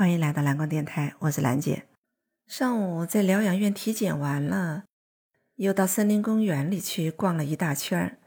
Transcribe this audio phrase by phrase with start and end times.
[0.00, 1.86] 欢迎来到蓝光电台，我是兰姐。
[2.46, 4.84] 上午在疗养院体检完了，
[5.56, 8.18] 又到森林公园里去逛了一大圈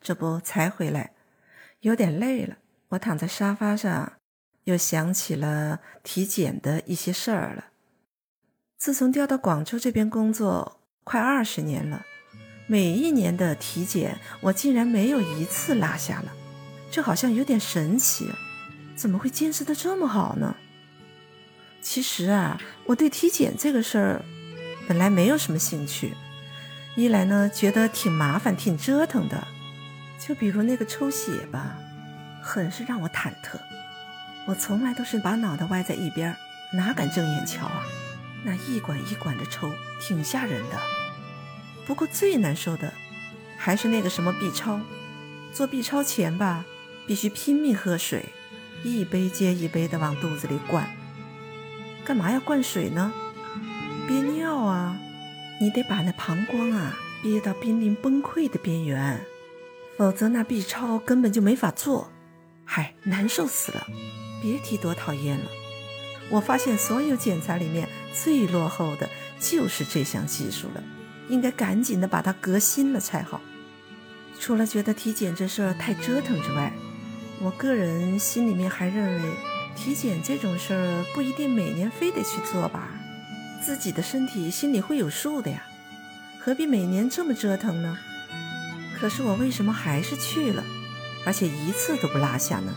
[0.00, 1.12] 这不才回来，
[1.82, 2.56] 有点累了。
[2.88, 4.14] 我躺在沙发上，
[4.64, 7.66] 又想起了体检的一些事儿了。
[8.76, 12.04] 自从调到广州这边工作快二十年了，
[12.66, 16.32] 每一年的体检我竟然没有一次落下了，
[16.90, 18.28] 这好像有点神奇，
[18.96, 20.56] 怎么会坚持的这么好呢？
[21.82, 24.24] 其实啊，我对体检这个事儿
[24.86, 26.14] 本来没有什么兴趣。
[26.94, 29.48] 一来呢，觉得挺麻烦、挺折腾的，
[30.18, 31.76] 就比如那个抽血吧，
[32.40, 33.58] 很是让我忐忑。
[34.46, 36.36] 我从来都是把脑袋歪在一边，
[36.74, 37.82] 哪敢正眼瞧啊？
[38.44, 40.78] 那一管一管的抽，挺吓人的。
[41.84, 42.92] 不过最难受的
[43.56, 44.80] 还是那个什么 B 超。
[45.52, 46.64] 做 B 超前吧，
[47.06, 48.26] 必须拼命喝水，
[48.84, 50.88] 一杯接一杯的往肚子里灌。
[52.04, 53.12] 干嘛要灌水呢？
[54.08, 54.98] 憋尿啊！
[55.60, 59.20] 你得把那膀胱啊憋到濒临崩溃的边缘，
[59.96, 62.10] 否则那 B 超根本就没法做。
[62.64, 63.86] 嗨，难受死了！
[64.42, 65.46] 别提多讨厌了。
[66.30, 70.82] 我发现所有检查里面最落后的就是这项技术了，
[71.28, 73.40] 应该赶紧的把它革新了才好。
[74.40, 76.72] 除了觉得体检这事儿太折腾之外，
[77.40, 79.51] 我个人心里面还认为。
[79.74, 82.88] 体检这种事儿不一定每年非得去做吧，
[83.64, 85.62] 自己的身体心里会有数的呀，
[86.38, 87.98] 何必每年这么折腾呢？
[88.98, 90.62] 可是我为什么还是去了，
[91.26, 92.72] 而且一次都不落下呢？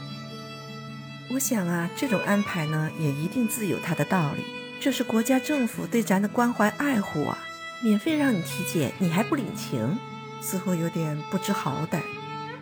[1.32, 4.44] 我想啊，这种安排呢，也一定自有它的道理。
[4.80, 7.38] 这是国家政府对咱的关怀爱护啊，
[7.84, 9.98] 免费让你体检，你还不领情，
[10.42, 12.02] 似乎有点不知好歹，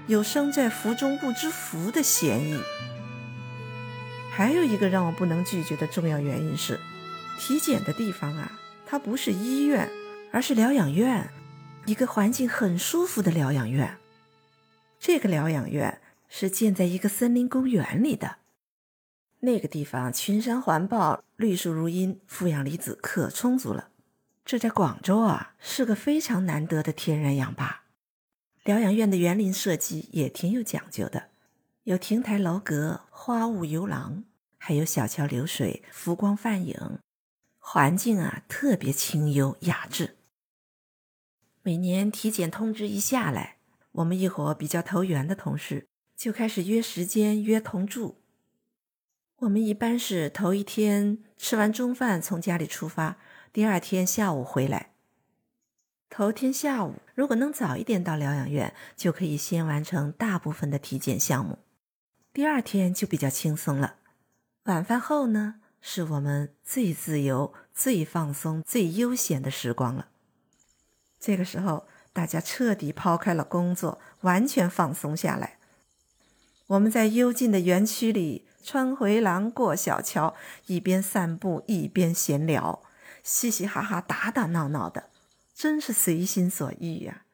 [0.07, 2.59] 有生在福中不知福的嫌疑。
[4.35, 6.79] 还有一个让我不能拒绝的重要原因是，
[7.39, 9.87] 体检的地方啊，它不是医院，
[10.31, 11.29] 而是疗养院，
[11.85, 13.95] 一个环境很舒服的疗养院。
[14.99, 18.37] 这个疗养院是建在一个森林公园里的，
[19.41, 23.89] 那个地方群山环抱，绿树如茵，负氧离子可充足了。
[24.43, 27.83] 这在广州啊，是个非常难得的天然氧吧。
[28.63, 31.32] 疗养院的园林设计也挺有讲究的。
[31.83, 34.23] 有亭台楼阁、花雾游廊，
[34.57, 36.99] 还有小桥流水、浮光泛影，
[37.59, 40.15] 环境啊特别清幽雅致。
[41.61, 43.57] 每年体检通知一下来，
[43.91, 48.21] 我们一伙比较投缘的同事就开始约时间、约同住。
[49.39, 53.17] 我们一般是头一天吃完中饭从家里出发，
[53.51, 54.93] 第二天下午回来。
[56.09, 61.59] 头天下午如果能早一点到疗养院，就可以先完成大部分的体检项目。
[62.33, 63.97] 第二天就比较轻松了。
[64.63, 70.07] 晚饭后呢，是我们最自由、最放松、最悠闲的时光了。
[71.19, 75.59] 这个时候，大家彻底抛开了工作，完全放松下来。
[76.65, 80.33] 我们在幽静的园区里穿回廊、过小桥，
[80.65, 82.81] 一边散步一边闲聊，
[83.21, 85.11] 嘻嘻哈哈、打打闹闹的，
[85.53, 87.25] 真是随心所欲呀。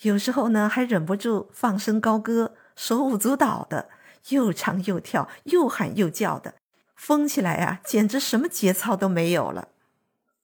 [0.00, 2.56] 有时候呢，还忍不住放声高歌。
[2.84, 3.90] 手舞足蹈的，
[4.30, 6.56] 又唱又跳，又喊又叫的，
[6.96, 9.68] 疯起来呀，简直什么节操都没有了。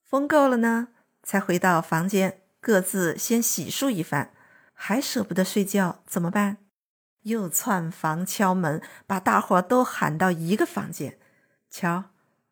[0.04, 0.86] 疯够了呢，
[1.24, 4.30] 才回到房间，各自先洗漱一番，
[4.72, 6.58] 还舍不得睡觉，怎么办？
[7.22, 11.18] 又窜房敲门，把大伙都喊到一个房间。
[11.68, 12.04] 瞧，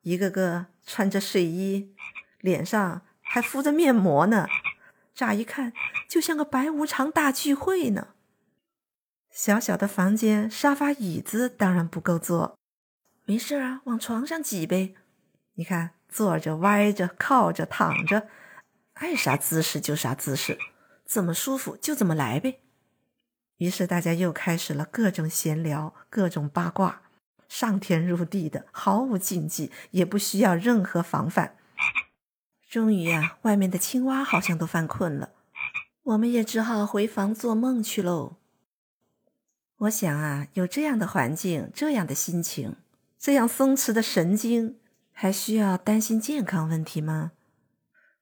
[0.02, 1.94] 一个个穿着睡衣，
[2.40, 4.48] 脸上还敷着面膜呢，
[5.14, 5.72] 乍一看
[6.08, 8.08] 就像个白无常大聚会呢。
[9.36, 12.58] 小小的房间，沙发椅子当然不够坐，
[13.26, 14.94] 没事啊，往床上挤呗。
[15.56, 18.28] 你看，坐着、歪着、靠着、躺着，
[18.94, 20.58] 爱啥姿势就啥姿势，
[21.04, 22.60] 怎么舒服就怎么来呗。
[23.58, 27.02] 于是大家又开始了各种闲聊、各种八卦，
[27.46, 31.58] 上天入地的，毫无禁忌，也不需要任何防范。
[32.70, 35.32] 终于呀，外面的青蛙好像都犯困了，
[36.04, 38.36] 我们也只好回房做梦去喽。
[39.80, 42.76] 我想啊，有这样的环境，这样的心情，
[43.18, 44.78] 这样松弛的神经，
[45.12, 47.32] 还需要担心健康问题吗？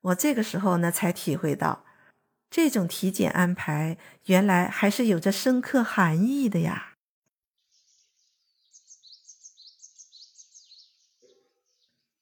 [0.01, 1.85] 我这个时候呢，才体会到，
[2.51, 6.97] 这种体检安排原来还是有着深刻含义的呀。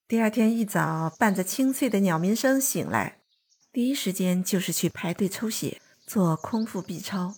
[0.07, 3.23] 第二天一早，伴着清脆的鸟鸣声醒来，
[3.73, 7.37] 第一时间就是去排队抽血，做空腹 B 超。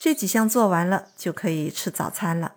[0.00, 2.54] 这几项做完了，就可以吃早餐了。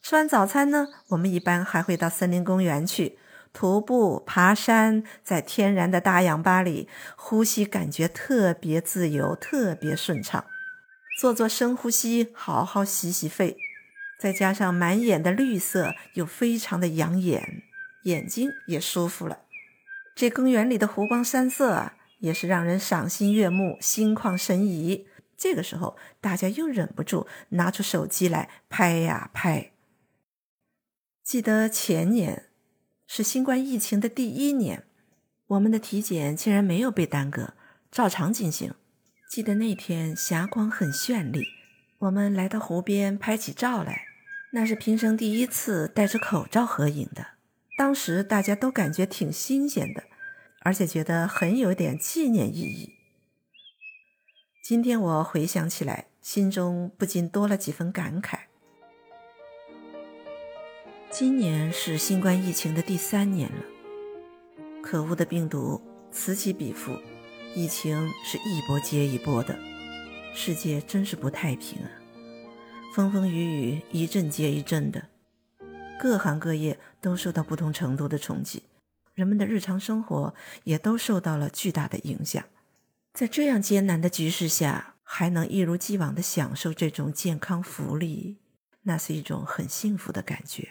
[0.00, 3.18] 吃完早餐呢，我们一般还会到森林公园去
[3.52, 10.46] 徒步、爬山，在天然的大氧吧里呼吸，感觉特别自由，特别顺畅。
[11.20, 13.58] 做做深呼吸，好好洗洗肺，
[14.18, 17.64] 再加上满眼的绿色，又非常的养眼，
[18.04, 19.40] 眼睛也舒服了。
[20.14, 25.06] 这公园里的湖光山色啊，也是让人赏心悦目、心旷神怡。
[25.38, 29.70] 这个时候，大家又忍不住拿出手机来拍呀拍。
[31.22, 32.48] 记得前年
[33.06, 34.84] 是新冠疫情的第一年，
[35.46, 37.54] 我们的体检竟然没有被耽搁，
[37.92, 38.74] 照常进行。
[39.30, 41.44] 记得那天霞光很绚丽，
[41.98, 44.06] 我们来到湖边拍起照来，
[44.52, 47.24] 那是平生第一次戴着口罩合影的。
[47.76, 50.02] 当时大家都感觉挺新鲜的，
[50.62, 52.97] 而且觉得很有点纪念意义。
[54.68, 58.38] 今天我回想起来，心中不禁多了几分感慨。
[61.08, 63.64] 今年是新冠疫情的第三年了，
[64.82, 65.80] 可恶的病毒
[66.10, 66.92] 此起彼伏。
[67.54, 69.58] 疫情是一波接一波的，
[70.34, 71.88] 世界真是不太平啊！
[72.94, 75.02] 风风雨雨一阵接一阵的，
[75.98, 78.64] 各行各业都受到不同程度的冲击，
[79.14, 80.34] 人们的日常生活
[80.64, 82.44] 也都受到了巨大的影响。
[83.18, 88.36] 在这样艰难的局势下，还能一如既往的享受这种健康福利，
[88.82, 90.68] 那是一种很幸福的感觉。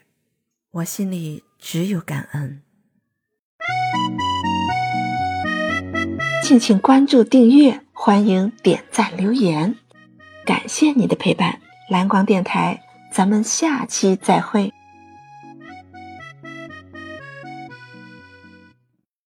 [0.72, 2.62] 我心里只有感恩。
[6.42, 9.76] 敬请关注、订阅，欢迎点赞、留言，
[10.46, 11.60] 感谢你的陪伴。
[11.90, 14.74] 蓝光电台，咱们下期再会。